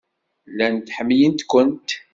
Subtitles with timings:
[0.51, 1.89] Llant ḥemmlent-kent.